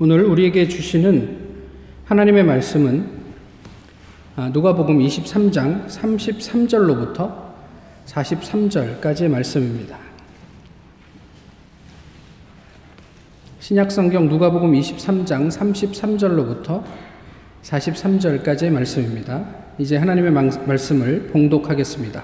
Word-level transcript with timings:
오늘 0.00 0.24
우리에게 0.24 0.66
주시는 0.66 1.38
하나님의 2.06 2.42
말씀은 2.42 3.06
아, 4.34 4.50
누가복음 4.52 4.98
23장 4.98 5.86
33절로부터 5.86 7.32
43절까지의 8.04 9.28
말씀입니다. 9.28 9.96
신약성경 13.60 14.28
누가복음 14.28 14.72
23장 14.72 15.48
33절로부터 15.48 16.82
43절까지의 17.62 18.70
말씀입니다. 18.70 19.46
이제 19.78 19.96
하나님의 19.96 20.32
말씀을 20.66 21.28
봉독하겠습니다. 21.28 22.20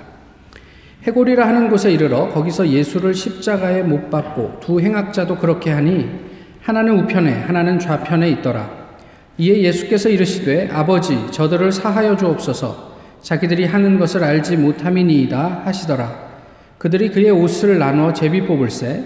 해골이라 1.05 1.47
하는 1.47 1.71
곳에 1.71 1.93
이르러 1.93 2.31
거기서 2.31 2.69
예수를 2.69 3.15
십자가에 3.15 3.85
못 3.85 4.11
박고 4.11 4.59
두 4.59 4.81
행악자도 4.81 5.37
그렇게 5.37 5.71
하니 5.71 6.30
하나는 6.63 7.01
우편에 7.01 7.33
하나는 7.33 7.79
좌편에 7.79 8.29
있더라. 8.31 8.71
이에 9.39 9.63
예수께서 9.63 10.09
이르시되 10.09 10.69
아버지 10.73 11.31
저들을 11.31 11.73
사하여 11.73 12.17
주옵소서 12.17 12.91
자기들이 13.23 13.65
하는 13.65 13.99
것을 13.99 14.23
알지 14.23 14.57
못함이니이다 14.59 15.63
하시더라. 15.65 16.31
그들이 16.79 17.11
그의 17.11 17.31
옷을 17.31 17.79
나누어 17.79 18.13
제비 18.13 18.43
뽑을세 18.47 19.05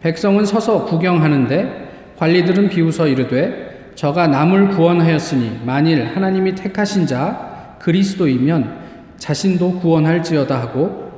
백성은 0.00 0.44
서서 0.44 0.84
구경하는데 0.84 2.14
관리들은 2.16 2.68
비웃어 2.68 3.06
이르되 3.06 3.92
저가 3.94 4.26
남을 4.26 4.70
구원하였으니 4.70 5.60
만일 5.64 6.04
하나님이 6.06 6.54
택하신 6.54 7.06
자 7.06 7.76
그리스도이면 7.80 8.80
자신도 9.18 9.80
구원할지어다 9.80 10.60
하고 10.60 11.12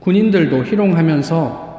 군인들도 0.00 0.64
희롱하면서 0.64 1.70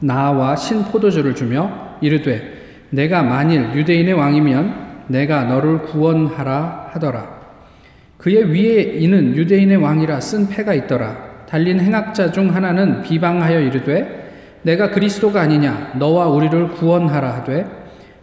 나와 0.00 0.54
신 0.54 0.84
포도주를 0.84 1.34
주며 1.34 1.96
이르되 2.00 2.55
내가 2.90 3.22
만일 3.22 3.74
유대인의 3.74 4.14
왕이면 4.14 4.86
내가 5.08 5.44
너를 5.44 5.82
구원하라 5.82 6.90
하더라. 6.92 7.36
그의 8.18 8.52
위에 8.52 8.82
이는 8.98 9.36
유대인의 9.36 9.76
왕이라 9.76 10.20
쓴 10.20 10.48
패가 10.48 10.74
있더라. 10.74 11.26
달린 11.48 11.78
행악자 11.78 12.32
중 12.32 12.54
하나는 12.54 13.02
비방하여 13.02 13.60
이르되 13.60 14.26
내가 14.62 14.90
그리스도가 14.90 15.42
아니냐 15.42 15.92
너와 15.96 16.26
우리를 16.26 16.68
구원하라 16.72 17.34
하되 17.36 17.66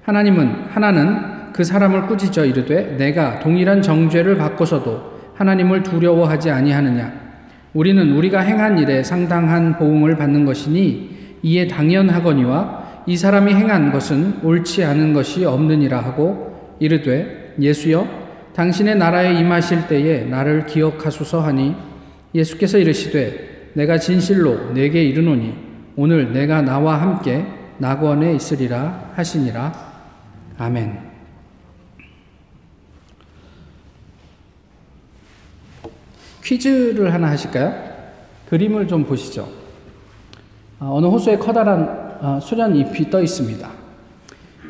하나님은 0.03 0.66
하나는 0.69 1.53
그 1.53 1.63
사람을 1.63 2.07
꾸짖어 2.07 2.45
이르되 2.45 2.97
내가 2.97 3.39
동일한 3.39 3.81
정죄를 3.81 4.38
받고서도 4.38 5.13
하나님을 5.35 5.83
두려워하지 5.83 6.51
아니하느냐 6.51 7.13
우리는 7.73 8.11
우리가 8.11 8.41
행한 8.41 8.77
일에 8.77 9.03
상당한 9.03 9.77
보응을 9.77 10.17
받는 10.17 10.45
것이니 10.45 11.39
이에 11.43 11.67
당연하거니와 11.67 12.82
이 13.05 13.17
사람이 13.17 13.53
행한 13.53 13.91
것은 13.91 14.39
옳지 14.43 14.83
않은 14.83 15.13
것이 15.13 15.45
없느니라 15.45 15.99
하고 15.99 16.75
이르되 16.79 17.55
예수여 17.59 18.07
당신의 18.55 18.95
나라에 18.95 19.39
임하실 19.39 19.87
때에 19.87 20.25
나를 20.25 20.65
기억하소서 20.65 21.41
하니 21.41 21.75
예수께서 22.33 22.77
이르시되 22.77 23.71
내가 23.73 23.97
진실로 23.97 24.73
내게 24.73 25.03
이르노니 25.03 25.53
오늘 25.95 26.31
내가 26.33 26.61
나와 26.61 27.01
함께 27.01 27.45
낙원에 27.77 28.35
있으리라 28.35 29.11
하시니라 29.15 29.93
아멘. 30.57 31.13
퀴즈를 36.43 37.13
하나 37.13 37.29
하실까요? 37.31 37.73
그림을 38.49 38.88
좀 38.88 39.05
보시죠. 39.05 39.47
아, 40.79 40.89
어느 40.91 41.07
호수에 41.07 41.38
커다란 41.38 41.81
어, 41.81 42.02
수련 42.41 42.75
잎이 42.75 43.09
떠 43.09 43.21
있습니다. 43.21 43.69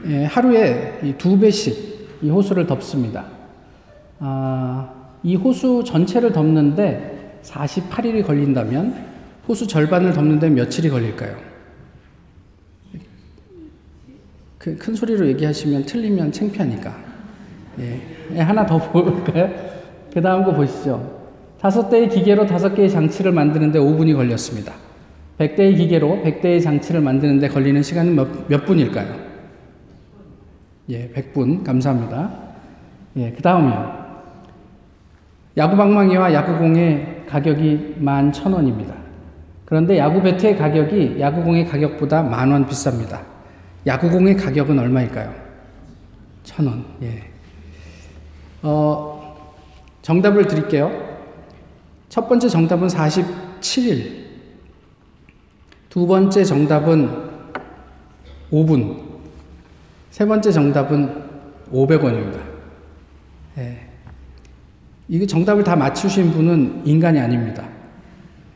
예, 0.07 0.25
하루에 0.25 1.15
두 1.17 1.39
배씩 1.39 2.19
이 2.21 2.29
호수를 2.29 2.65
덮습니다. 2.67 3.25
아, 4.19 4.89
이 5.23 5.35
호수 5.35 5.83
전체를 5.85 6.31
덮는데 6.31 7.39
48일이 7.43 8.25
걸린다면 8.25 9.13
호수 9.47 9.67
절반을 9.67 10.13
덮는데 10.13 10.49
며칠이 10.49 10.89
걸릴까요? 10.89 11.37
그큰 14.57 14.95
소리로 14.95 15.27
얘기하시면 15.27 15.85
틀리면 15.85 16.31
창피하니까. 16.31 16.95
예, 17.79 18.01
예 18.33 18.39
하나 18.39 18.65
더 18.65 18.77
볼까요? 18.77 19.49
그 20.13 20.21
다음 20.21 20.43
거 20.45 20.53
보시죠. 20.53 21.21
다섯 21.59 21.89
대의 21.89 22.09
기계로 22.09 22.45
다섯 22.45 22.73
개의 22.73 22.89
장치를 22.89 23.31
만드는데 23.31 23.79
5분이 23.79 24.15
걸렸습니다. 24.15 24.73
100대의 25.39 25.75
기계로 25.77 26.21
100대의 26.23 26.61
장치를 26.63 27.01
만드는데 27.01 27.47
걸리는 27.47 27.81
시간은 27.81 28.15
몇, 28.15 28.47
몇 28.47 28.65
분일까요? 28.65 29.15
예, 30.89 31.09
100분. 31.09 31.63
감사합니다. 31.63 32.31
예, 33.17 33.31
그 33.31 33.41
다음이요. 33.41 34.03
야구방망이와 35.57 36.33
야구공의 36.33 37.23
가격이 37.27 37.95
11,000원입니다. 38.01 38.93
그런데 39.65 39.97
야구 39.97 40.21
배트의 40.21 40.57
가격이 40.57 41.17
야구공의 41.19 41.65
가격보다 41.67 42.21
만 42.23 42.51
원 42.51 42.67
비쌉니다. 42.67 43.21
야구공의 43.87 44.35
가격은 44.37 44.77
얼마일까요? 44.77 45.33
1,000원. 46.43 46.83
예. 47.03 47.23
어, 48.61 49.35
정답을 50.01 50.47
드릴게요. 50.47 50.91
첫 52.09 52.27
번째 52.27 52.49
정답은 52.49 52.87
47일. 52.87 54.22
두 55.93 56.07
번째 56.07 56.43
정답은 56.43 57.07
5분. 58.51 58.99
세 60.09 60.25
번째 60.25 60.51
정답은 60.51 61.07
500원입니다. 61.71 62.39
예. 63.59 63.77
이게 65.07 65.27
정답을 65.27 65.63
다 65.63 65.75
맞추신 65.75 66.31
분은 66.31 66.81
인간이 66.85 67.19
아닙니다. 67.19 67.69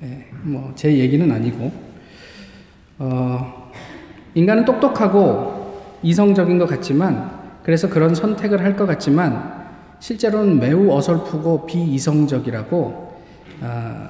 예. 0.02 0.26
뭐, 0.42 0.72
제 0.74 0.97
얘기는 0.97 1.31
아니고. 1.31 1.72
어, 2.97 3.72
인간은 4.34 4.66
똑똑하고 4.66 5.80
이성적인 6.02 6.58
것 6.58 6.66
같지만, 6.66 7.30
그래서 7.62 7.88
그런 7.88 8.16
선택을 8.16 8.64
할 8.64 8.76
것 8.76 8.88
같지만, 8.88 9.68
실제로는 10.00 10.58
매우 10.59 10.92
어설프고 10.92 11.68
비이성적이라고, 11.68 13.16
어, 13.62 14.08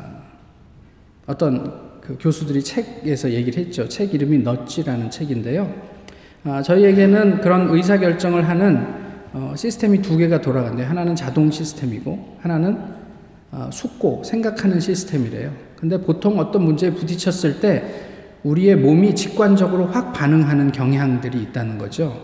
어떤 1.25 1.86
그 2.07 2.17
교수들이 2.17 2.63
책에서 2.63 3.31
얘기를 3.31 3.65
했죠. 3.65 3.87
책 3.89 4.13
이름이 4.13 4.37
넛지라는 4.37 5.11
책인데요. 5.11 5.69
아, 6.45 6.61
저희에게는 6.61 7.41
그런 7.41 7.67
의사 7.69 7.97
결정을 7.97 8.47
하는 8.47 8.87
어, 9.33 9.53
시스템이 9.57 10.01
두 10.01 10.15
개가 10.15 10.39
돌아간대요. 10.39 10.87
하나는 10.87 11.17
자동 11.17 11.51
시스템이고 11.51 12.37
하나는 12.39 12.77
어, 13.51 13.69
숙고 13.73 14.23
생각하는 14.23 14.79
시스템이래요. 14.79 15.51
근데 15.75 15.99
보통 15.99 16.39
어떤 16.39 16.63
문제에 16.63 16.91
부딪혔을 16.91 17.59
때 17.59 17.83
우리의 18.43 18.77
몸이 18.77 19.13
직관적으로 19.13 19.87
확 19.87 20.13
반응하는 20.13 20.71
경향들이 20.71 21.41
있다는 21.41 21.77
거죠. 21.77 22.17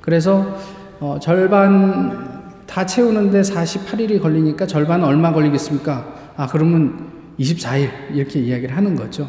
그래서 0.00 0.56
어, 1.00 1.18
절반 1.20 2.52
다 2.66 2.86
채우는데 2.86 3.40
48일이 3.40 4.22
걸리니까 4.22 4.68
절반 4.68 5.02
얼마 5.02 5.32
걸리겠습니까? 5.32 6.32
아, 6.36 6.46
그러면 6.46 7.23
24일 7.38 7.90
이렇게 8.14 8.40
이야기를 8.40 8.76
하는 8.76 8.94
거죠. 8.96 9.28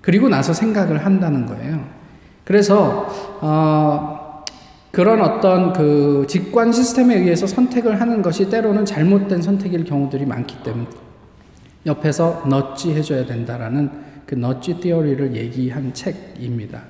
그리고 0.00 0.28
나서 0.28 0.52
생각을 0.52 1.04
한다는 1.04 1.46
거예요. 1.46 1.84
그래서 2.44 3.06
어, 3.40 4.44
그런 4.90 5.20
어떤 5.20 5.72
그 5.72 6.26
직관 6.28 6.72
시스템에 6.72 7.16
의해서 7.16 7.46
선택을 7.46 8.00
하는 8.00 8.22
것이 8.22 8.50
때로는 8.50 8.84
잘못된 8.84 9.40
선택일 9.42 9.84
경우들이 9.84 10.26
많기 10.26 10.62
때문에 10.62 10.88
옆에서 11.86 12.44
넛지 12.46 12.92
해줘야 12.92 13.24
된다라는 13.24 13.90
그 14.26 14.34
넛지 14.34 14.80
티어리를 14.80 15.34
얘기한 15.36 15.94
책입니다. 15.94 16.82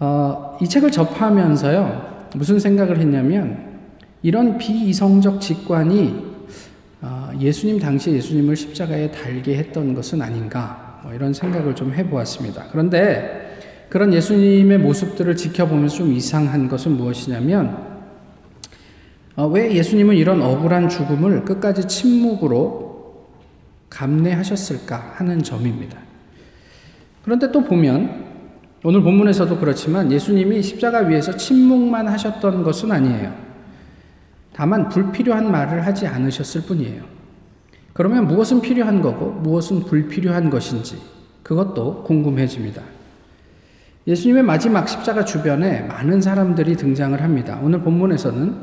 어, 0.00 0.58
이 0.60 0.68
책을 0.68 0.90
접하면서요 0.90 2.28
무슨 2.34 2.58
생각을 2.58 2.98
했냐면 2.98 3.74
이런 4.22 4.58
비이성적 4.58 5.40
직관이 5.40 6.24
아, 6.30 6.33
예수님 7.40 7.78
당시 7.78 8.12
예수님을 8.12 8.56
십자가에 8.56 9.10
달게 9.10 9.56
했던 9.56 9.94
것은 9.94 10.22
아닌가 10.22 11.00
뭐 11.02 11.12
이런 11.12 11.34
생각을 11.34 11.74
좀 11.74 11.92
해보았습니다. 11.92 12.66
그런데 12.70 13.58
그런 13.88 14.12
예수님의 14.12 14.78
모습들을 14.78 15.36
지켜보면서 15.36 15.96
좀 15.98 16.12
이상한 16.12 16.68
것은 16.68 16.92
무엇이냐면 16.92 17.94
어, 19.36 19.46
왜 19.46 19.74
예수님은 19.74 20.16
이런 20.16 20.40
억울한 20.42 20.88
죽음을 20.88 21.44
끝까지 21.44 21.88
침묵으로 21.88 23.26
감내하셨을까 23.90 25.14
하는 25.16 25.42
점입니다. 25.42 25.98
그런데 27.24 27.50
또 27.50 27.62
보면 27.62 28.24
오늘 28.84 29.02
본문에서도 29.02 29.58
그렇지만 29.58 30.12
예수님이 30.12 30.62
십자가 30.62 31.00
위에서 31.00 31.36
침묵만 31.36 32.06
하셨던 32.08 32.62
것은 32.62 32.92
아니에요. 32.92 33.43
다만 34.54 34.88
불필요한 34.88 35.50
말을 35.50 35.84
하지 35.84 36.06
않으셨을 36.06 36.62
뿐이에요. 36.62 37.02
그러면 37.92 38.28
무엇은 38.28 38.60
필요한 38.60 39.02
거고 39.02 39.32
무엇은 39.32 39.80
불필요한 39.80 40.48
것인지 40.48 40.96
그것도 41.42 42.04
궁금해집니다. 42.04 42.80
예수님의 44.06 44.44
마지막 44.44 44.88
십자가 44.88 45.24
주변에 45.24 45.80
많은 45.82 46.20
사람들이 46.20 46.76
등장을 46.76 47.20
합니다. 47.20 47.58
오늘 47.62 47.80
본문에서는 47.80 48.54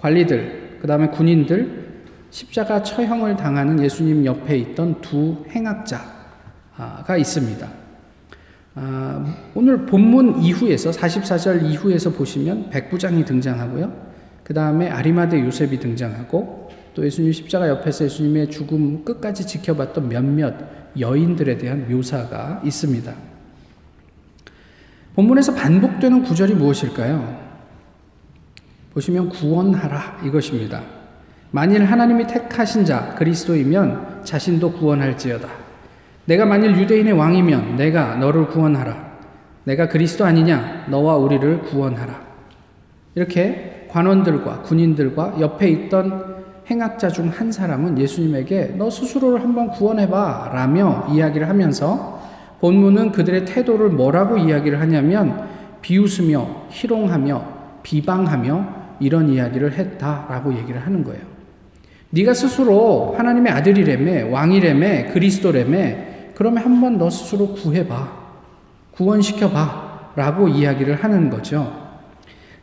관리들, 0.00 0.78
그 0.80 0.86
다음에 0.86 1.08
군인들, 1.08 1.88
십자가 2.30 2.82
처형을 2.82 3.36
당하는 3.36 3.82
예수님 3.82 4.24
옆에 4.24 4.56
있던 4.58 5.00
두 5.00 5.44
행악자가 5.50 7.16
있습니다. 7.16 7.68
아, 8.74 9.36
오늘 9.54 9.86
본문 9.86 10.40
이후에서 10.40 10.90
44절 10.90 11.64
이후에서 11.64 12.10
보시면 12.10 12.70
백부장이 12.70 13.24
등장하고요. 13.24 14.07
그 14.48 14.54
다음에 14.54 14.88
아리마대 14.88 15.38
요셉이 15.44 15.78
등장하고 15.78 16.70
또 16.94 17.04
예수님 17.04 17.32
십자가 17.32 17.68
옆에서 17.68 18.06
예수님의 18.06 18.50
죽음 18.50 19.04
끝까지 19.04 19.46
지켜봤던 19.46 20.08
몇몇 20.08 20.54
여인들에 20.98 21.58
대한 21.58 21.86
묘사가 21.86 22.62
있습니다. 22.64 23.12
본문에서 25.14 25.54
반복되는 25.54 26.22
구절이 26.22 26.54
무엇일까요? 26.54 27.38
보시면 28.94 29.28
구원하라 29.28 30.22
이것입니다. 30.24 30.82
만일 31.50 31.84
하나님이 31.84 32.26
택하신 32.26 32.86
자 32.86 33.14
그리스도이면 33.18 34.24
자신도 34.24 34.72
구원할지어다. 34.72 35.46
내가 36.24 36.46
만일 36.46 36.74
유대인의 36.74 37.12
왕이면 37.12 37.76
내가 37.76 38.16
너를 38.16 38.46
구원하라. 38.46 39.08
내가 39.64 39.88
그리스도 39.88 40.24
아니냐? 40.24 40.86
너와 40.88 41.16
우리를 41.16 41.64
구원하라. 41.64 42.26
이렇게 43.14 43.77
관원들과 43.88 44.62
군인들과 44.62 45.36
옆에 45.40 45.68
있던 45.70 46.38
행악자 46.70 47.08
중 47.08 47.30
한 47.30 47.50
사람은 47.50 47.98
예수님에게 47.98 48.74
너 48.76 48.90
스스로를 48.90 49.42
한번 49.42 49.68
구원해봐 49.70 50.50
라며 50.52 51.06
이야기를 51.10 51.48
하면서 51.48 52.20
본문은 52.60 53.12
그들의 53.12 53.44
태도를 53.46 53.90
뭐라고 53.90 54.36
이야기를 54.36 54.80
하냐면 54.80 55.48
비웃으며 55.80 56.66
희롱하며 56.70 57.44
비방하며 57.82 58.66
이런 59.00 59.28
이야기를 59.28 59.72
했다라고 59.72 60.54
얘기를 60.54 60.84
하는 60.84 61.04
거예요. 61.04 61.20
네가 62.10 62.34
스스로 62.34 63.14
하나님의 63.16 63.52
아들이래매 63.52 64.22
왕이래매 64.22 65.06
그리스도래매 65.12 66.32
그러면 66.34 66.64
한번 66.64 66.98
너 66.98 67.08
스스로 67.08 67.48
구해봐 67.54 68.08
구원시켜봐 68.92 70.12
라고 70.16 70.48
이야기를 70.48 70.96
하는 70.96 71.30
거죠. 71.30 71.87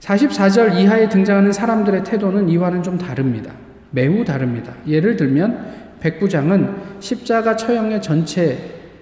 44절 0.05 0.77
이하에 0.79 1.09
등장하는 1.09 1.51
사람들의 1.51 2.03
태도는 2.03 2.47
이와는 2.49 2.83
좀 2.83 2.97
다릅니다. 2.97 3.51
매우 3.89 4.23
다릅니다. 4.23 4.73
예를 4.87 5.15
들면 5.15 5.73
백부장은 5.99 6.75
십자가 6.99 7.55
처형의 7.55 8.01
전체 8.01 8.57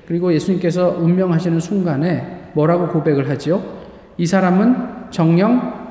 그리고 0.07 0.33
예수님께서 0.33 0.97
운명하시는 1.00 1.59
순간에 1.59 2.51
뭐라고 2.53 2.88
고백을 2.88 3.29
하지요? 3.29 3.61
이 4.17 4.25
사람은 4.25 5.11
정령 5.11 5.83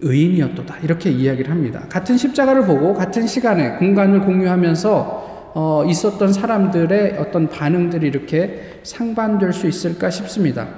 의인이었도다. 0.00 0.78
이렇게 0.82 1.10
이야기를 1.10 1.50
합니다. 1.50 1.82
같은 1.88 2.16
십자가를 2.16 2.66
보고 2.66 2.94
같은 2.94 3.26
시간에 3.26 3.76
공간을 3.76 4.20
공유하면서 4.20 5.52
어, 5.54 5.84
있었던 5.88 6.32
사람들의 6.32 7.16
어떤 7.18 7.48
반응들이 7.48 8.06
이렇게 8.06 8.80
상반될 8.82 9.52
수 9.52 9.66
있을까 9.66 10.10
싶습니다. 10.10 10.68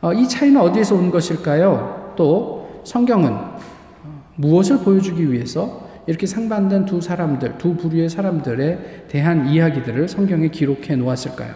어, 0.00 0.12
이 0.12 0.26
차이는 0.26 0.60
어디에서 0.60 0.94
온 0.94 1.10
것일까요? 1.10 2.14
또 2.16 2.57
성경은 2.88 3.36
무엇을 4.36 4.78
보여주기 4.78 5.30
위해서 5.30 5.86
이렇게 6.06 6.26
상반된 6.26 6.86
두 6.86 7.02
사람들, 7.02 7.58
두 7.58 7.76
부류의 7.76 8.08
사람들에 8.08 9.04
대한 9.08 9.46
이야기들을 9.46 10.08
성경에 10.08 10.48
기록해 10.48 10.96
놓았을까요? 10.96 11.54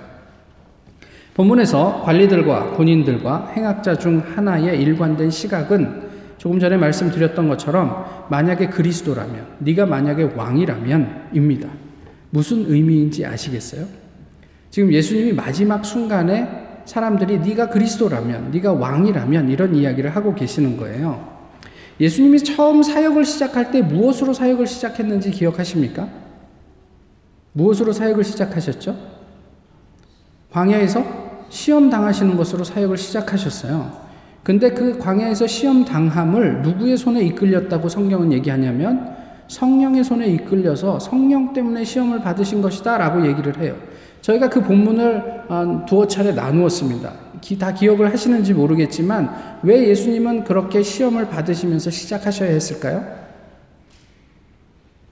본문에서 1.32 2.02
관리들과 2.04 2.72
군인들과 2.72 3.52
행악자 3.56 3.96
중 3.96 4.22
하나의 4.34 4.78
일관된 4.82 5.30
시각은 5.30 6.10
조금 6.36 6.60
전에 6.60 6.76
말씀드렸던 6.76 7.48
것처럼 7.48 8.04
만약에 8.28 8.66
그리스도라면, 8.66 9.46
네가 9.60 9.86
만약에 9.86 10.32
왕이라면입니다. 10.36 11.68
무슨 12.28 12.70
의미인지 12.70 13.24
아시겠어요? 13.24 13.86
지금 14.68 14.92
예수님이 14.92 15.32
마지막 15.32 15.82
순간에 15.82 16.61
사람들이 16.84 17.38
네가 17.38 17.68
그리스도라면, 17.70 18.50
네가 18.50 18.72
왕이라면 18.72 19.48
이런 19.48 19.74
이야기를 19.74 20.14
하고 20.14 20.34
계시는 20.34 20.76
거예요. 20.76 21.32
예수님이 22.00 22.42
처음 22.42 22.82
사역을 22.82 23.24
시작할 23.24 23.70
때 23.70 23.82
무엇으로 23.82 24.32
사역을 24.32 24.66
시작했는지 24.66 25.30
기억하십니까? 25.30 26.08
무엇으로 27.52 27.92
사역을 27.92 28.24
시작하셨죠? 28.24 28.96
광야에서 30.50 31.04
시험 31.48 31.90
당하시는 31.90 32.36
것으로 32.36 32.64
사역을 32.64 32.96
시작하셨어요. 32.96 34.02
근데 34.42 34.70
그 34.70 34.98
광야에서 34.98 35.46
시험 35.46 35.84
당함을 35.84 36.62
누구의 36.62 36.96
손에 36.96 37.22
이끌렸다고 37.26 37.88
성경은 37.88 38.32
얘기하냐면 38.32 39.14
성령의 39.48 40.02
손에 40.02 40.26
이끌려서 40.28 40.98
성령 40.98 41.52
때문에 41.52 41.84
시험을 41.84 42.20
받으신 42.20 42.62
것이다 42.62 42.98
라고 42.98 43.26
얘기를 43.26 43.58
해요. 43.60 43.76
저희가 44.22 44.48
그 44.48 44.62
본문을 44.62 45.42
두어 45.86 46.06
차례 46.06 46.32
나누었습니다. 46.32 47.12
다 47.58 47.74
기억을 47.74 48.10
하시는지 48.12 48.54
모르겠지만 48.54 49.58
왜 49.62 49.88
예수님은 49.88 50.44
그렇게 50.44 50.82
시험을 50.82 51.28
받으시면서 51.28 51.90
시작하셔야 51.90 52.50
했을까요? 52.50 53.04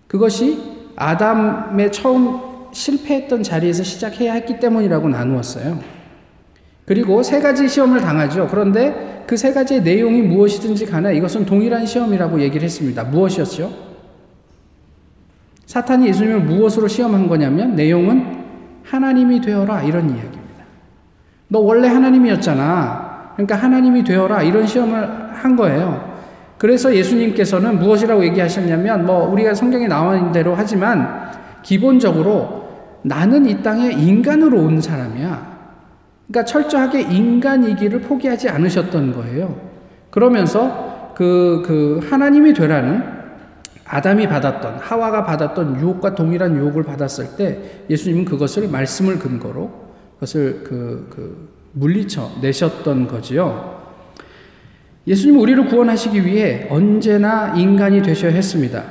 그것이 0.07 0.59
아담의 0.97 1.93
처음 1.93 2.41
실패했던 2.73 3.43
자리에서 3.43 3.83
시작해야 3.83 4.33
했기 4.35 4.59
때문이라고 4.59 5.09
나누었어요. 5.09 5.79
그리고 6.87 7.23
세 7.23 7.41
가지 7.41 7.69
시험을 7.69 8.01
당하죠. 8.01 8.49
그런데 8.49 9.25
그 9.27 9.37
세 9.37 9.53
가지의 9.53 9.83
내용이 9.83 10.23
무엇이든지 10.23 10.87
간에 10.87 11.15
이것은 11.15 11.47
동일한 11.47 11.87
시험이라고 11.87 12.41
얘기를 12.41 12.65
했습니다. 12.65 13.05
무엇이었죠? 13.05 13.73
사탄이 15.67 16.09
예수님을 16.09 16.41
무엇으로 16.41 16.89
시험한 16.89 17.29
거냐면 17.29 17.77
내용은 17.77 18.40
하나님이 18.91 19.41
되어라 19.41 19.83
이런 19.83 20.05
이야기입니다. 20.11 20.65
너 21.49 21.61
원래 21.61 21.89
하나님이었잖아. 21.89 23.33
그러니까 23.35 23.57
하나님이 23.57 24.03
되어라 24.03 24.43
이런 24.43 24.67
시험을 24.67 25.31
한 25.33 25.57
거예요. 25.57 26.11
그래서 26.59 26.95
예수님께서는 26.95 27.79
무엇이라고 27.79 28.25
얘기하셨냐면 28.25 29.07
뭐 29.07 29.31
우리가 29.31 29.55
성경에 29.55 29.87
나와 29.87 30.33
대로 30.33 30.55
하지만 30.57 31.31
기본적으로 31.63 32.69
나는 33.03 33.47
이 33.47 33.63
땅에 33.63 33.93
인간으로 33.93 34.59
온 34.59 34.81
사람이야. 34.81 35.61
그러니까 36.27 36.45
철저하게 36.45 37.03
인간이기를 37.03 38.01
포기하지 38.01 38.49
않으셨던 38.49 39.15
거예요. 39.15 39.57
그러면서 40.11 41.13
그, 41.15 41.63
그 41.65 42.01
하나님이 42.11 42.55
되라는 42.55 43.20
아담이 43.93 44.29
받았던, 44.29 44.79
하와가 44.79 45.25
받았던 45.25 45.81
유혹과 45.81 46.15
동일한 46.15 46.57
유혹을 46.57 46.85
받았을 46.85 47.37
때 47.37 47.85
예수님은 47.91 48.25
그것을 48.25 48.69
말씀을 48.69 49.19
근거로 49.19 49.69
그것을 50.15 50.63
그, 50.63 51.09
그 51.11 51.49
물리쳐 51.73 52.39
내셨던 52.41 53.09
거지요. 53.09 53.81
예수님 55.09 55.41
우리를 55.41 55.67
구원하시기 55.67 56.25
위해 56.25 56.69
언제나 56.71 57.57
인간이 57.57 58.01
되셔야 58.01 58.31
했습니다. 58.31 58.85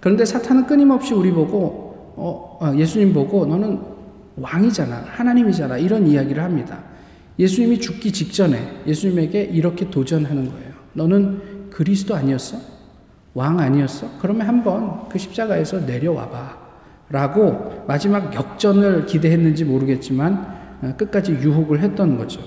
그런데 0.00 0.26
사탄은 0.26 0.66
끊임없이 0.66 1.14
우리 1.14 1.30
보고, 1.30 2.14
어, 2.16 2.58
어 2.60 2.76
예수님 2.76 3.14
보고 3.14 3.46
너는 3.46 3.80
왕이잖아. 4.36 5.04
하나님이잖아. 5.06 5.78
이런 5.78 6.06
이야기를 6.06 6.42
합니다. 6.42 6.78
예수님이 7.38 7.80
죽기 7.80 8.12
직전에 8.12 8.82
예수님에게 8.86 9.44
이렇게 9.44 9.88
도전하는 9.88 10.50
거예요. 10.50 10.72
너는 10.92 11.70
그리스도 11.70 12.14
아니었어? 12.14 12.71
왕 13.34 13.58
아니었어? 13.58 14.08
그러면 14.20 14.46
한번 14.46 15.08
그 15.08 15.18
십자가에서 15.18 15.80
내려와 15.80 16.28
봐. 16.28 16.62
라고 17.08 17.84
마지막 17.86 18.34
역전을 18.34 19.04
기대했는지 19.06 19.64
모르겠지만 19.64 20.62
어, 20.82 20.94
끝까지 20.96 21.32
유혹을 21.32 21.80
했던 21.80 22.16
거죠. 22.16 22.40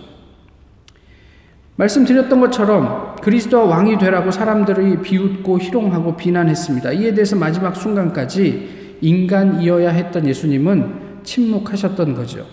말씀드렸던 1.75 2.39
것처럼 2.39 3.15
그리스도와 3.21 3.65
왕이 3.65 3.97
되라고 3.97 4.31
사람들이 4.31 5.01
비웃고 5.01 5.59
희롱하고 5.59 6.15
비난했습니다. 6.15 6.93
이에 6.93 7.13
대해서 7.13 7.35
마지막 7.35 7.75
순간까지 7.75 8.97
인간이어야 9.01 9.89
했던 9.89 10.25
예수님은 10.25 11.21
침묵하셨던 11.23 12.15
거죠. 12.15 12.45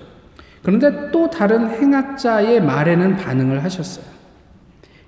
그런데 0.63 1.11
또 1.11 1.31
다른 1.31 1.71
행악자의 1.71 2.63
말에는 2.63 3.17
반응을 3.17 3.65
하셨어요. 3.65 4.05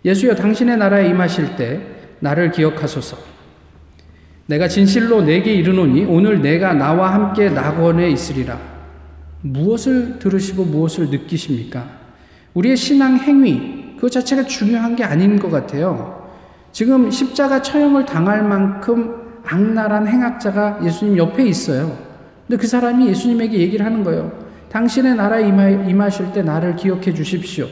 예수여 0.04 0.35
당신의 0.35 0.76
나라에 0.76 1.09
임하실 1.09 1.57
때 1.57 1.81
나를 2.21 2.50
기억하소서. 2.50 3.16
내가 4.47 4.68
진실로 4.68 5.23
내게 5.23 5.54
이르노니 5.54 6.04
오늘 6.04 6.42
내가 6.42 6.75
나와 6.75 7.14
함께 7.14 7.49
낙원에 7.49 8.11
있으리라. 8.11 8.59
무엇을 9.40 10.18
들으시고 10.18 10.64
무엇을 10.64 11.11
느끼십니까? 11.11 11.87
우리의 12.54 12.76
신앙 12.76 13.16
행위 13.18 13.97
그 13.99 14.11
자체가 14.11 14.44
중요한 14.44 14.97
게 14.97 15.04
아닌 15.04 15.38
것 15.38 15.50
같아요. 15.50 16.30
지금 16.73 17.11
십자가 17.11 17.62
처형을 17.62 18.04
당할 18.04 18.42
만큼 18.42 19.14
악랄한 19.47 20.09
행악자가 20.09 20.80
예수님 20.83 21.16
옆에 21.16 21.47
있어요. 21.47 21.97
근데 22.47 22.61
그 22.61 22.66
사람이 22.66 23.06
예수님에게 23.09 23.59
얘기를 23.59 23.85
하는 23.85 24.02
거예요. 24.02 24.33
당신의 24.71 25.14
나라에 25.14 25.47
임하, 25.47 26.11
실때 26.11 26.42
나를 26.42 26.76
기억해 26.76 27.14
주십시오. 27.14 27.68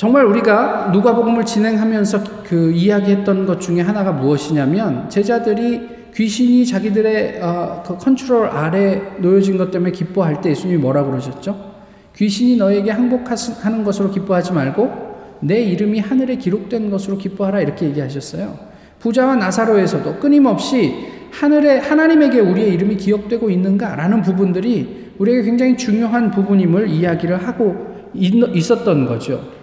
정말 0.00 0.24
우리가 0.24 0.92
누가복음을 0.94 1.44
진행하면서 1.44 2.42
그 2.44 2.72
이야기했던 2.72 3.44
것 3.44 3.60
중에 3.60 3.82
하나가 3.82 4.12
무엇이냐면 4.12 5.10
제자들이 5.10 6.10
귀신이 6.14 6.64
자기들의 6.64 7.38
어, 7.42 7.82
그 7.86 7.98
컨트롤 7.98 8.46
아래 8.46 9.02
놓여진 9.18 9.58
것 9.58 9.70
때문에 9.70 9.92
기뻐할 9.92 10.40
때 10.40 10.52
예수님이 10.52 10.78
뭐라고 10.80 11.10
그러셨죠? 11.10 11.74
귀신이 12.16 12.56
너에게 12.56 12.90
항복하는 12.90 13.84
것으로 13.84 14.10
기뻐하지 14.10 14.54
말고 14.54 15.36
내 15.40 15.60
이름이 15.60 15.98
하늘에 15.98 16.36
기록된 16.36 16.90
것으로 16.90 17.18
기뻐하라 17.18 17.60
이렇게 17.60 17.84
얘기하셨어요. 17.84 18.58
부자와 19.00 19.36
나사로에서도 19.36 20.16
끊임없이 20.16 20.94
하늘에 21.30 21.76
하나님에게 21.76 22.40
우리의 22.40 22.72
이름이 22.72 22.96
기억되고 22.96 23.50
있는가라는 23.50 24.22
부분들이 24.22 25.10
우리에게 25.18 25.42
굉장히 25.42 25.76
중요한 25.76 26.30
부분임을 26.30 26.88
이야기를 26.88 27.46
하고 27.46 28.08
있었던 28.14 29.04
거죠. 29.04 29.59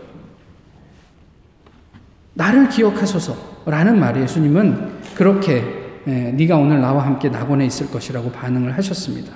나를 2.38 2.70
기억하소서라는 2.70 4.00
말에 4.00 4.22
예수님은 4.22 4.90
그렇게 5.16 5.64
예, 6.08 6.32
네가 6.32 6.56
오늘 6.56 6.80
나와 6.80 7.06
함께 7.06 7.30
낙원에 7.30 7.66
있을 7.66 7.90
것이라고 7.90 8.32
반응을 8.32 8.78
하셨습니다. 8.78 9.34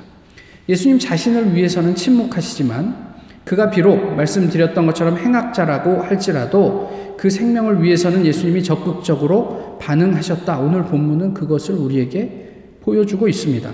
예수님 0.70 1.00
자신을 1.00 1.53
위해서는 1.55 1.96
침묵하시지만 1.96 3.12
그가 3.43 3.72
비록 3.72 4.15
말씀드렸던 4.15 4.86
것처럼 4.86 5.17
행악자라고 5.17 6.03
할지라도 6.03 7.15
그 7.17 7.29
생명을 7.29 7.84
위해서는 7.84 8.25
예수님이 8.25 8.63
적극적으로 8.63 9.79
반응하셨다. 9.81 10.60
오늘 10.60 10.84
본문은 10.86 11.34
그것을 11.34 11.75
우리에게 11.75 12.77
보여주고 12.81 13.27
있습니다. 13.27 13.70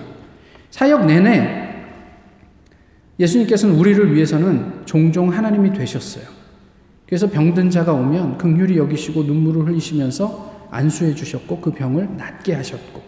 사역 0.72 1.06
내내 1.06 1.68
예수님께서는 3.20 3.76
우리를 3.76 4.16
위해서는 4.16 4.84
종종 4.86 5.32
하나님이 5.32 5.74
되셨어요. 5.74 6.37
그래서 7.08 7.30
병든 7.30 7.70
자가 7.70 7.94
오면 7.94 8.38
극률이 8.38 8.78
여기시고 8.78 9.24
눈물을 9.24 9.68
흘리시면서 9.68 10.68
안수해 10.70 11.16
주셨고 11.16 11.62
그 11.62 11.72
병을 11.72 12.18
낫게 12.18 12.54
하셨고 12.54 13.02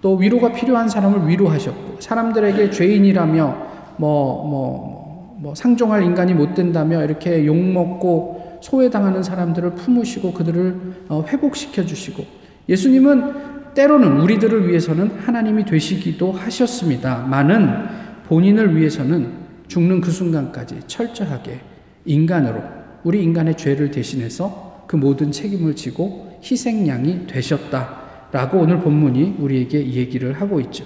또 0.00 0.14
위로가 0.14 0.52
필요한 0.52 0.88
사람을 0.88 1.28
위로하셨고 1.28 2.00
사람들에게 2.00 2.70
죄인이라며 2.70 3.66
뭐, 3.96 4.46
뭐, 4.48 5.38
뭐 5.40 5.54
상종할 5.56 6.04
인간이 6.04 6.34
못 6.34 6.54
된다며 6.54 7.02
이렇게 7.02 7.44
욕 7.46 7.56
먹고 7.56 8.58
소외당하는 8.62 9.24
사람들을 9.24 9.74
품으시고 9.74 10.32
그들을 10.32 10.76
어, 11.08 11.24
회복시켜 11.26 11.84
주시고 11.84 12.24
예수님은 12.68 13.74
때로는 13.74 14.20
우리들을 14.20 14.68
위해서는 14.68 15.18
하나님이 15.18 15.64
되시기도 15.64 16.32
하셨습니다. 16.32 17.18
많은 17.28 17.86
본인을 18.26 18.76
위해서는 18.76 19.32
죽는 19.66 20.00
그 20.00 20.10
순간까지 20.10 20.80
철저하게 20.86 21.60
인간으로 22.04 22.77
우리 23.04 23.22
인간의 23.22 23.56
죄를 23.56 23.90
대신해서 23.90 24.84
그 24.86 24.96
모든 24.96 25.30
책임을 25.30 25.76
지고 25.76 26.38
희생양이 26.42 27.26
되셨다라고 27.26 28.58
오늘 28.58 28.80
본문이 28.80 29.36
우리에게 29.38 29.92
얘기를 29.92 30.32
하고 30.32 30.60
있죠. 30.60 30.84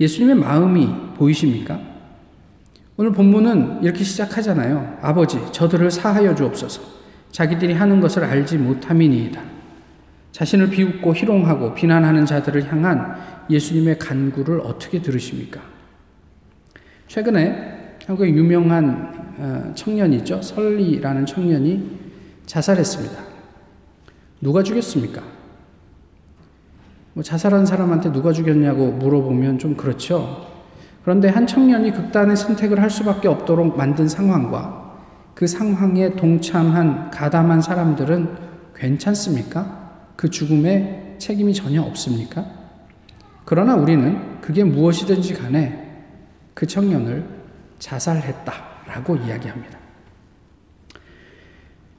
예수님의 0.00 0.36
마음이 0.36 0.88
보이십니까? 1.16 1.80
오늘 2.98 3.12
본문은 3.12 3.82
이렇게 3.82 4.04
시작하잖아요. 4.04 4.98
아버지, 5.02 5.38
저들을 5.52 5.90
사하여 5.90 6.34
주옵소서. 6.34 6.82
자기들이 7.30 7.74
하는 7.74 8.00
것을 8.00 8.24
알지 8.24 8.58
못함이니이다. 8.58 9.42
자신을 10.32 10.70
비웃고 10.70 11.14
희롱하고 11.14 11.74
비난하는 11.74 12.26
자들을 12.26 12.70
향한 12.70 13.16
예수님의 13.48 13.98
간구를 13.98 14.60
어떻게 14.60 15.00
들으십니까? 15.00 15.60
최근에 17.08 17.75
한국의 18.06 18.34
유명한 18.34 19.34
어, 19.38 19.72
청년이죠. 19.74 20.40
설리라는 20.40 21.26
청년이 21.26 21.98
자살했습니다. 22.46 23.16
누가 24.40 24.62
죽였습니까? 24.62 25.22
뭐 27.14 27.22
자살한 27.22 27.66
사람한테 27.66 28.12
누가 28.12 28.32
죽였냐고 28.32 28.92
물어보면 28.92 29.58
좀 29.58 29.76
그렇죠. 29.76 30.46
그런데 31.02 31.28
한 31.28 31.46
청년이 31.46 31.92
극단의 31.92 32.36
선택을 32.36 32.80
할 32.80 32.90
수밖에 32.90 33.26
없도록 33.26 33.76
만든 33.76 34.06
상황과 34.06 34.94
그 35.34 35.46
상황에 35.46 36.14
동참한 36.14 37.10
가담한 37.10 37.60
사람들은 37.60 38.28
괜찮습니까? 38.74 40.12
그 40.14 40.30
죽음에 40.30 41.16
책임이 41.18 41.54
전혀 41.54 41.82
없습니까? 41.82 42.44
그러나 43.44 43.74
우리는 43.74 44.40
그게 44.40 44.62
무엇이든지 44.62 45.34
간에 45.34 46.04
그 46.54 46.66
청년을 46.66 47.36
자살했다라고 47.78 49.16
이야기합니다. 49.16 49.78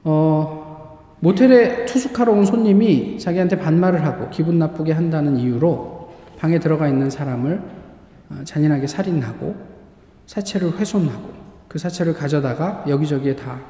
어, 0.04 0.98
모텔에 1.20 1.84
투숙하러 1.84 2.32
온 2.32 2.44
손님이 2.44 3.18
자기한테 3.18 3.58
반말을 3.58 4.04
하고 4.04 4.30
기분 4.30 4.58
나쁘게 4.58 4.92
한다는 4.92 5.36
이유로 5.36 6.12
방에 6.38 6.58
들어가 6.58 6.88
있는 6.88 7.10
사람을 7.10 7.60
어, 8.30 8.40
잔인하게 8.44 8.86
살인하고 8.86 9.56
사체를 10.26 10.78
훼손하고 10.78 11.32
그 11.68 11.78
사체를 11.78 12.14
가져다가 12.14 12.84
여기저기에 12.88 13.36
다 13.36 13.60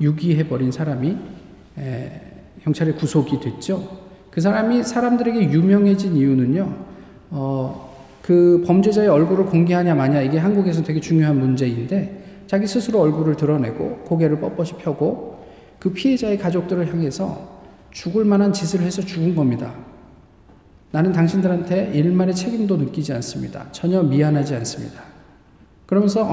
유기해버린 0.00 0.72
사람이 0.72 1.16
에, 1.78 2.20
경찰에 2.62 2.92
구속이 2.92 3.40
됐죠. 3.40 4.04
그 4.30 4.40
사람이 4.40 4.82
사람들에게 4.82 5.52
유명해진 5.52 6.16
이유는요, 6.16 6.74
어, 7.30 7.93
그 8.24 8.64
범죄자의 8.66 9.06
얼굴을 9.06 9.44
공개하냐 9.44 9.94
마냐 9.94 10.22
이게 10.22 10.38
한국에서 10.38 10.82
되게 10.82 10.98
중요한 10.98 11.38
문제인데 11.38 12.44
자기 12.46 12.66
스스로 12.66 13.00
얼굴을 13.00 13.36
드러내고 13.36 13.98
고개를 14.06 14.40
뻣뻣이 14.40 14.78
펴고 14.78 15.44
그 15.78 15.92
피해자의 15.92 16.38
가족들을 16.38 16.90
향해서 16.90 17.60
죽을 17.90 18.24
만한 18.24 18.50
짓을 18.50 18.80
해서 18.80 19.02
죽은 19.02 19.34
겁니다. 19.34 19.74
나는 20.90 21.12
당신들한테 21.12 21.90
일말의 21.92 22.34
책임도 22.34 22.78
느끼지 22.78 23.12
않습니다. 23.12 23.70
전혀 23.72 24.02
미안하지 24.02 24.54
않습니다. 24.54 25.02
그러면서 25.84 26.26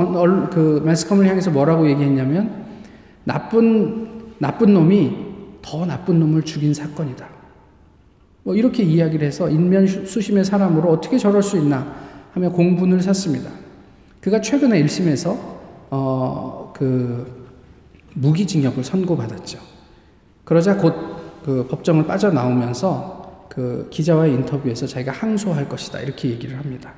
그 0.49 0.81
매스컴을 0.85 1.27
향해서 1.27 1.51
뭐라고 1.51 1.89
얘기했냐면 1.89 2.67
나쁜 3.25 4.37
나쁜 4.39 4.73
놈이 4.73 5.17
더 5.61 5.85
나쁜 5.85 6.21
놈을 6.21 6.43
죽인 6.43 6.73
사건이다. 6.73 7.40
뭐 8.43 8.55
이렇게 8.55 8.83
이야기를 8.83 9.25
해서 9.25 9.49
인면 9.49 9.87
수심의 9.87 10.45
사람으로 10.45 10.89
어떻게 10.89 11.17
저럴 11.17 11.43
수 11.43 11.57
있나 11.57 11.95
하며 12.33 12.51
공분을 12.51 13.01
샀습니다. 13.01 13.51
그가 14.19 14.41
최근에 14.41 14.81
1심에서 14.83 15.37
어, 15.89 16.73
그 16.75 17.49
무기징역을 18.13 18.83
선고받았죠. 18.83 19.59
그러자 20.43 20.77
곧 20.77 21.21
그 21.43 21.65
법정을 21.67 22.05
빠져나오면서 22.05 23.47
그 23.49 23.87
기자와의 23.89 24.33
인터뷰에서 24.33 24.85
자기가 24.85 25.11
항소할 25.11 25.67
것이다 25.67 25.99
이렇게 25.99 26.29
얘기를 26.29 26.57
합니다. 26.57 26.93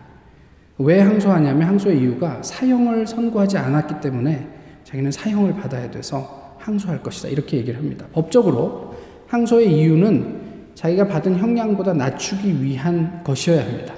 왜 0.77 0.99
항소하냐면 0.99 1.67
항소의 1.67 1.99
이유가 1.99 2.41
사형을 2.43 3.07
선고하지 3.07 3.57
않았기 3.57 4.01
때문에 4.01 4.47
자기는 4.83 5.11
사형을 5.11 5.55
받아야 5.55 5.89
돼서 5.89 6.55
항소할 6.59 7.01
것이다 7.01 7.29
이렇게 7.29 7.57
얘기를 7.57 7.79
합니다. 7.79 8.05
법적으로 8.11 8.95
항소의 9.27 9.71
이유는 9.71 10.42
자기가 10.75 11.07
받은 11.07 11.37
형량보다 11.37 11.93
낮추기 11.93 12.63
위한 12.63 13.21
것이어야 13.23 13.61
합니다. 13.63 13.93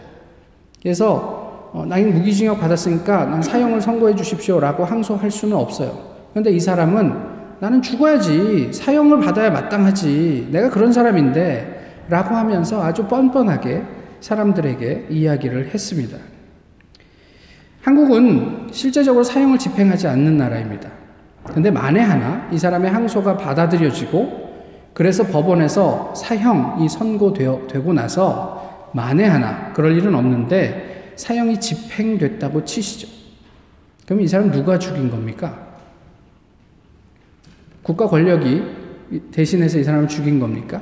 그래서 0.82 1.72
어, 1.74 1.86
나는 1.86 2.14
무기징역 2.14 2.60
받았으니까 2.60 3.26
난 3.26 3.42
사형을 3.42 3.82
선고해 3.82 4.16
주십시오라고 4.16 4.86
항소할 4.86 5.30
수는 5.32 5.58
없어요. 5.58 5.98
그런데 6.32 6.52
이 6.52 6.60
사람은 6.60 7.36
나는 7.60 7.82
죽어야지 7.82 8.72
사형을 8.72 9.20
받아야 9.20 9.50
마땅하지 9.50 10.50
내가 10.52 10.70
그런 10.70 10.92
사람인데 10.92 12.04
라고 12.10 12.36
하면서 12.36 12.84
아주 12.84 13.06
뻔뻔하게 13.08 13.84
사람들에게 14.20 15.08
이야기를 15.10 15.74
했습니다. 15.74 16.18
한국은 17.82 18.68
실제적으로 18.72 19.24
사형을 19.24 19.58
집행하지 19.58 20.08
않는 20.08 20.38
나라입니다. 20.38 20.90
근데 21.46 21.70
만에 21.70 22.00
하나 22.00 22.48
이 22.52 22.58
사람의 22.58 22.90
항소가 22.92 23.38
받아들여지고 23.38 24.45
그래서 24.96 25.28
법원에서 25.28 26.16
사형이 26.16 26.88
선고되고 26.88 27.92
나서 27.92 28.90
만에 28.94 29.26
하나 29.26 29.74
그럴 29.74 29.98
일은 29.98 30.16
없는데 30.16 31.12
사형이 31.18 31.60
집행됐다고 31.60 32.64
치시죠. 32.64 33.10
그럼 34.06 34.22
이 34.22 34.28
사람 34.28 34.52
누가 34.52 34.80
죽인 34.80 35.12
겁니까? 35.12 35.68
국가 37.84 38.08
권력이 38.08 38.64
대신해서 39.32 39.80
이 39.80 39.84
사람을 39.84 40.08
죽인 40.08 40.40
겁니까? 40.40 40.82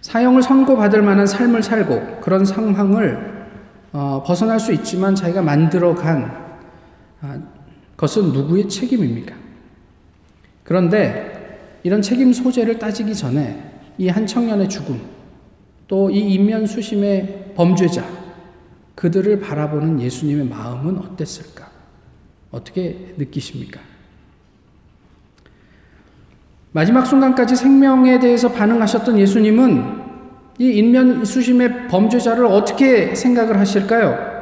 사형을 0.00 0.42
선고받을 0.42 1.02
만한 1.02 1.28
삶을 1.28 1.62
살고 1.62 2.20
그런 2.20 2.44
상황을 2.44 3.46
어, 3.92 4.24
벗어날 4.26 4.58
수 4.58 4.72
있지만 4.72 5.14
자기가 5.14 5.40
만들어간 5.42 6.36
아, 7.20 7.38
것은 7.96 8.32
누구의 8.32 8.68
책임입니까? 8.68 9.36
그런데 10.64 11.31
이런 11.82 12.00
책임 12.02 12.32
소재를 12.32 12.78
따지기 12.78 13.14
전에 13.14 13.70
이 13.98 14.08
한 14.08 14.26
청년의 14.26 14.68
죽음, 14.68 15.00
또 15.88 16.10
이 16.10 16.34
인면 16.34 16.66
수심의 16.66 17.52
범죄자, 17.54 18.04
그들을 18.94 19.40
바라보는 19.40 20.00
예수님의 20.00 20.46
마음은 20.46 20.98
어땠을까? 20.98 21.70
어떻게 22.50 23.14
느끼십니까? 23.16 23.80
마지막 26.72 27.04
순간까지 27.04 27.54
생명에 27.56 28.18
대해서 28.18 28.50
반응하셨던 28.50 29.18
예수님은 29.18 30.00
이 30.58 30.70
인면 30.70 31.24
수심의 31.24 31.88
범죄자를 31.88 32.46
어떻게 32.46 33.14
생각을 33.14 33.58
하실까요? 33.58 34.32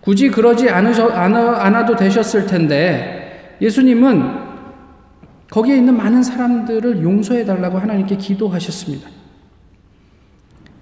굳이 0.00 0.30
그러지 0.30 0.68
않으셔, 0.70 1.08
않아도 1.10 1.94
되셨을 1.96 2.46
텐데 2.46 3.56
예수님은 3.60 4.47
거기에 5.50 5.76
있는 5.76 5.96
많은 5.96 6.22
사람들을 6.22 7.02
용서해 7.02 7.44
달라고 7.44 7.78
하나님께 7.78 8.16
기도하셨습니다. 8.16 9.08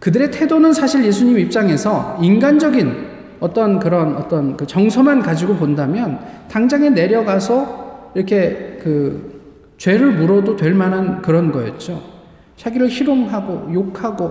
그들의 0.00 0.30
태도는 0.30 0.72
사실 0.72 1.04
예수님 1.04 1.38
입장에서 1.38 2.18
인간적인 2.20 3.16
어떤 3.40 3.78
그런 3.78 4.16
어떤 4.16 4.56
그 4.56 4.66
정서만 4.66 5.20
가지고 5.20 5.56
본다면 5.56 6.18
당장에 6.48 6.90
내려가서 6.90 8.12
이렇게 8.14 8.78
그 8.82 9.74
죄를 9.78 10.12
물어도 10.12 10.56
될 10.56 10.74
만한 10.74 11.22
그런 11.22 11.52
거였죠. 11.52 12.02
자기를 12.56 12.88
희롱하고 12.88 13.72
욕하고 13.74 14.28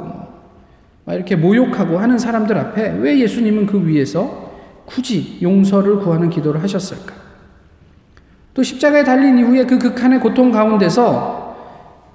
막 1.06 1.14
이렇게 1.14 1.36
모욕하고 1.36 2.00
하는 2.00 2.18
사람들 2.18 2.58
앞에 2.58 2.98
왜 3.00 3.20
예수님은 3.20 3.68
그 3.68 3.86
위에서 3.86 4.54
굳이 4.86 5.38
용서를 5.42 6.00
구하는 6.00 6.30
기도를 6.30 6.64
하셨을까? 6.64 7.25
또 8.56 8.64
십자가에 8.64 9.04
달린 9.04 9.38
이후에 9.38 9.66
그 9.66 9.78
극한의 9.78 10.22
고통 10.22 10.50
가운데서 10.50 11.46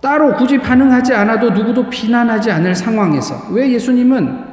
따로 0.00 0.34
굳이 0.34 0.56
반응하지 0.56 1.12
않아도 1.12 1.50
누구도 1.50 1.90
비난하지 1.90 2.50
않을 2.50 2.74
상황에서 2.74 3.52
왜 3.52 3.70
예수님은 3.70 4.50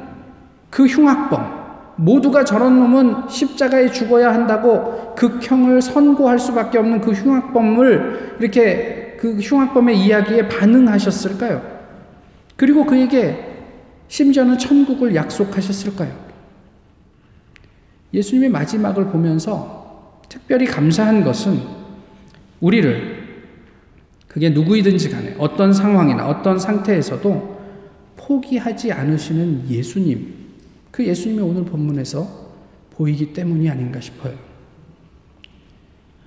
그 0.68 0.84
흉악범, 0.84 1.96
모두가 1.96 2.44
저런 2.44 2.78
놈은 2.78 3.28
십자가에 3.30 3.90
죽어야 3.90 4.34
한다고 4.34 5.14
극형을 5.16 5.80
선고할 5.80 6.38
수밖에 6.38 6.76
없는 6.76 7.00
그 7.00 7.12
흉악범을 7.12 8.36
이렇게 8.38 9.16
그 9.18 9.38
흉악범의 9.38 9.98
이야기에 9.98 10.46
반응하셨을까요? 10.46 11.62
그리고 12.56 12.84
그에게 12.84 13.64
심지어는 14.08 14.58
천국을 14.58 15.14
약속하셨을까요? 15.14 16.12
예수님의 18.12 18.50
마지막을 18.50 19.06
보면서 19.06 20.20
특별히 20.28 20.66
감사한 20.66 21.24
것은 21.24 21.77
우리를 22.60 23.28
그게 24.26 24.50
누구이든지 24.50 25.10
간에 25.10 25.34
어떤 25.38 25.72
상황이나 25.72 26.28
어떤 26.28 26.58
상태에서도 26.58 27.58
포기하지 28.16 28.92
않으시는 28.92 29.70
예수님, 29.70 30.34
그 30.90 31.06
예수님이 31.06 31.40
오늘 31.42 31.64
본문에서 31.64 32.48
보이기 32.90 33.32
때문이 33.32 33.70
아닌가 33.70 34.00
싶어요. 34.00 34.34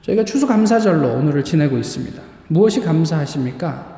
저희가 0.01 0.25
추수감사절로 0.25 1.13
오늘을 1.13 1.43
지내고 1.43 1.77
있습니다. 1.77 2.21
무엇이 2.47 2.81
감사하십니까? 2.81 3.91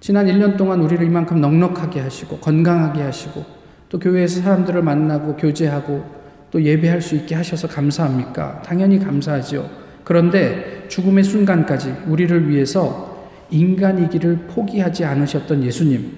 지난 0.00 0.26
1년 0.26 0.56
동안 0.56 0.80
우리를 0.80 1.04
이만큼 1.04 1.40
넉넉하게 1.40 2.00
하시고 2.00 2.38
건강하게 2.38 3.02
하시고 3.02 3.44
또 3.88 3.98
교회에서 3.98 4.42
사람들을 4.42 4.82
만나고 4.82 5.36
교제하고 5.36 6.04
또 6.50 6.62
예배할 6.62 7.00
수 7.00 7.16
있게 7.16 7.34
하셔서 7.34 7.68
감사합니까? 7.68 8.62
당연히 8.62 8.98
감사하죠. 8.98 9.87
그런데 10.08 10.86
죽음의 10.88 11.22
순간까지 11.22 11.94
우리를 12.06 12.48
위해서 12.48 13.28
인간이기를 13.50 14.46
포기하지 14.48 15.04
않으셨던 15.04 15.62
예수님. 15.62 16.10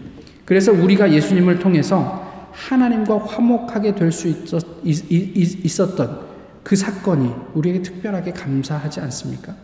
그래서 0.45 0.71
우리가 0.71 1.13
예수님을 1.13 1.59
통해서 1.59 2.49
하나님과 2.53 3.19
화목하게 3.19 3.97
될 3.97 4.13
수 4.13 4.29
있었던 4.85 6.21
그 6.63 6.77
사건이 6.77 7.33
우리에게 7.55 7.83
특별하게 7.83 8.31
감사하지 8.31 9.01
않습니까? 9.01 9.57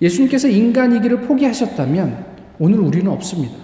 예수님께서 0.00 0.46
인간이기를 0.46 1.22
포기하셨다면 1.22 2.26
오늘 2.60 2.78
우리는 2.78 3.10
없습니다. 3.10 3.56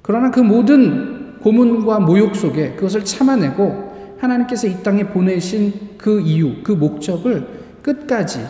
그러나 0.00 0.30
그 0.30 0.40
모든 0.40 1.38
고문과 1.40 2.00
모욕 2.00 2.34
속에 2.34 2.72
그것을 2.76 3.04
참아내고 3.04 4.16
하나님께서 4.18 4.68
이 4.68 4.82
땅에 4.82 5.06
보내신 5.06 5.98
그 5.98 6.22
이유, 6.22 6.62
그 6.62 6.72
목적을 6.72 7.55
끝까지 7.86 8.44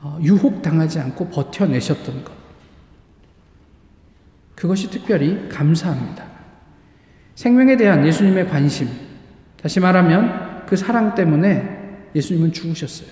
어, 0.00 0.18
유혹당하지 0.20 0.98
않고 0.98 1.28
버텨내셨던 1.28 2.24
것. 2.24 2.32
그것이 4.56 4.90
특별히 4.90 5.48
감사합니다. 5.48 6.26
생명에 7.36 7.76
대한 7.76 8.04
예수님의 8.06 8.48
관심, 8.48 8.88
다시 9.60 9.78
말하면 9.80 10.66
그 10.66 10.76
사랑 10.76 11.14
때문에 11.14 12.08
예수님은 12.14 12.52
죽으셨어요. 12.52 13.08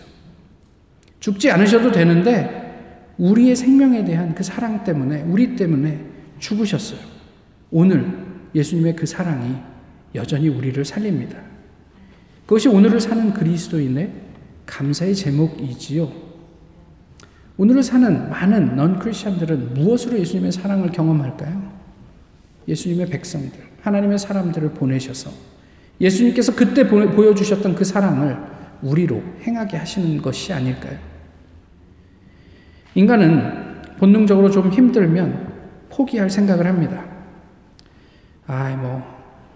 죽지 1.21 1.51
않으셔도 1.51 1.93
되는데 1.93 3.15
우리의 3.19 3.55
생명에 3.55 4.05
대한 4.05 4.35
그 4.35 4.43
사랑 4.43 4.83
때문에, 4.83 5.23
우리 5.23 5.55
때문에 5.55 6.05
죽으셨어요. 6.41 6.99
오늘 7.71 8.13
예수님의 8.55 8.97
그 8.97 9.07
사랑이 9.07 9.57
여전히 10.15 10.49
우리를 10.49 10.85
살립니다. 10.85 11.39
그것이 12.47 12.69
오늘을 12.69 13.01
사는 13.01 13.33
그리스도인의 13.33 14.32
감사의 14.67 15.15
제목이지요. 15.15 16.11
오늘을 17.57 17.83
사는 17.83 18.31
많은 18.31 18.77
넌 18.77 18.99
크리스천들은 18.99 19.75
무엇으로 19.75 20.19
예수님의 20.19 20.53
사랑을 20.53 20.91
경험할까요? 20.91 21.73
예수님의 22.67 23.07
백성들. 23.07 23.73
하나님의 23.83 24.19
사람들을 24.19 24.71
보내셔서 24.71 25.31
예수님께서 26.01 26.55
그때 26.55 26.87
보여주셨던 26.87 27.75
그 27.75 27.85
사랑을 27.85 28.37
우리로 28.83 29.23
행하게 29.43 29.77
하시는 29.77 30.21
것이 30.23 30.53
아닐까요? 30.53 30.99
인간은 32.95 33.83
본능적으로 33.99 34.51
좀 34.51 34.71
힘들면 34.71 35.53
포기할 35.91 36.31
생각을 36.31 36.67
합니다. 36.67 37.05
아, 38.47 38.71
뭐, 38.77 39.03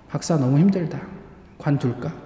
박사 0.08 0.36
너무 0.36 0.58
힘들다. 0.58 1.00
관둘까? 1.58 2.25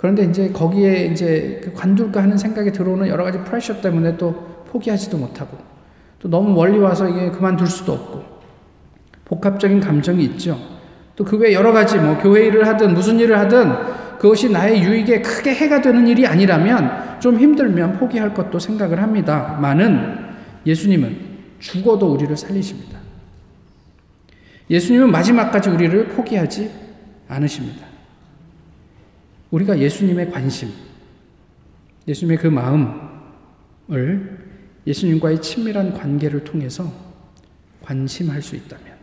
그런데 0.00 0.24
이제 0.24 0.48
거기에 0.48 1.08
이제 1.12 1.60
그 1.62 1.74
관둘까 1.74 2.22
하는 2.22 2.38
생각이 2.38 2.72
들어오는 2.72 3.06
여러 3.06 3.22
가지 3.22 3.38
프레셔 3.40 3.82
때문에 3.82 4.16
또 4.16 4.32
포기하지도 4.72 5.18
못하고 5.18 5.58
또 6.18 6.30
너무 6.30 6.54
멀리 6.54 6.78
와서 6.78 7.06
이게 7.06 7.30
그만둘 7.30 7.66
수도 7.66 7.92
없고 7.92 8.24
복합적인 9.26 9.78
감정이 9.80 10.24
있죠. 10.24 10.58
또 11.16 11.24
그 11.24 11.36
외 11.36 11.52
여러 11.52 11.70
가지 11.70 11.98
뭐 11.98 12.16
교회 12.16 12.46
일을 12.46 12.66
하든 12.66 12.94
무슨 12.94 13.18
일을 13.20 13.38
하든 13.40 14.18
그것이 14.18 14.50
나의 14.50 14.82
유익에 14.82 15.20
크게 15.20 15.54
해가 15.54 15.82
되는 15.82 16.06
일이 16.06 16.26
아니라면 16.26 17.20
좀 17.20 17.38
힘들면 17.38 17.98
포기할 17.98 18.32
것도 18.32 18.58
생각을 18.58 19.02
합니다. 19.02 19.58
많은 19.60 20.16
예수님은 20.64 21.14
죽어도 21.58 22.10
우리를 22.14 22.34
살리십니다. 22.38 22.98
예수님은 24.70 25.10
마지막까지 25.10 25.68
우리를 25.68 26.08
포기하지 26.08 26.70
않으십니다. 27.28 27.89
우리가 29.50 29.78
예수님의 29.78 30.30
관심, 30.30 30.70
예수님의 32.06 32.38
그 32.38 32.46
마음을 32.46 33.00
예수님과의 34.86 35.42
친밀한 35.42 35.92
관계를 35.92 36.44
통해서 36.44 36.90
관심할 37.82 38.40
수 38.42 38.56
있다면 38.56 38.96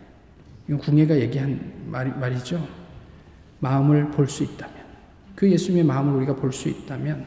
이건 0.67 0.79
궁예가 0.79 1.17
얘기한 1.19 1.73
말, 1.87 2.17
말이죠. 2.17 2.67
마음을 3.59 4.11
볼 4.11 4.27
수 4.27 4.43
있다면, 4.43 4.75
그 5.35 5.49
예수님의 5.49 5.83
마음을 5.85 6.13
우리가 6.13 6.35
볼 6.35 6.51
수 6.51 6.69
있다면, 6.69 7.25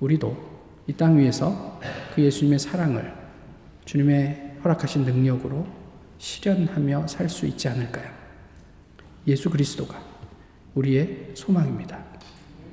우리도 0.00 0.50
이 0.86 0.92
땅 0.92 1.18
위에서 1.18 1.80
그 2.14 2.22
예수님의 2.22 2.58
사랑을 2.58 3.14
주님의 3.84 4.56
허락하신 4.62 5.04
능력으로 5.04 5.66
실현하며 6.18 7.06
살 7.06 7.28
수 7.28 7.46
있지 7.46 7.68
않을까요? 7.68 8.10
예수 9.26 9.48
그리스도가 9.50 10.02
우리의 10.74 11.30
소망입니다. 11.34 12.09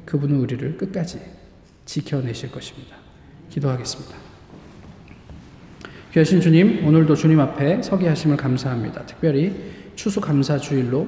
그분은 0.07 0.37
우리를 0.39 0.77
끝까지 0.77 1.19
지켜내실 1.85 2.49
것입니다. 2.49 2.95
기도하겠습니다. 3.49 4.15
귀하신 6.13 6.39
주님, 6.39 6.85
오늘도 6.87 7.13
주님 7.15 7.39
앞에 7.41 7.81
서게 7.81 8.07
하심을 8.07 8.37
감사합니다. 8.37 9.05
특별히 9.05 9.53
추수감사 9.95 10.57
주일로 10.57 11.07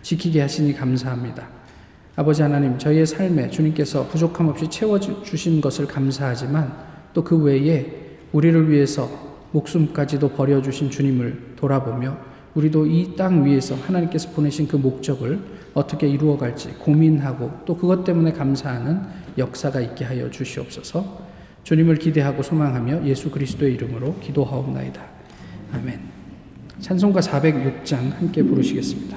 지키게 0.00 0.40
하시니 0.40 0.72
감사합니다. 0.74 1.46
아버지 2.16 2.40
하나님, 2.42 2.78
저희의 2.78 3.06
삶에 3.06 3.50
주님께서 3.50 4.08
부족함 4.08 4.48
없이 4.48 4.68
채워주신 4.68 5.60
것을 5.60 5.86
감사하지만 5.86 6.90
또 7.14 7.22
그 7.22 7.36
외에 7.36 8.16
우리를 8.32 8.70
위해서 8.70 9.10
목숨까지도 9.52 10.30
버려주신 10.30 10.90
주님을 10.90 11.56
돌아보며 11.56 12.16
우리도 12.54 12.86
이 12.86 13.14
땅 13.14 13.44
위에서 13.44 13.74
하나님께서 13.74 14.30
보내신 14.30 14.66
그 14.66 14.76
목적을 14.76 15.38
어떻게 15.74 16.08
이루어갈지 16.08 16.70
고민하고 16.78 17.50
또 17.64 17.76
그것 17.76 18.04
때문에 18.04 18.32
감사하는 18.32 19.00
역사가 19.38 19.80
있게 19.80 20.04
하여 20.04 20.30
주시옵소서. 20.30 21.32
주님을 21.64 21.96
기대하고 21.96 22.42
소망하며 22.42 23.06
예수 23.06 23.30
그리스도의 23.30 23.74
이름으로 23.74 24.18
기도하옵나이다. 24.20 25.02
아멘. 25.72 26.00
찬송가 26.80 27.20
406장 27.20 28.12
함께 28.18 28.42
부르시겠습니다. 28.42 29.16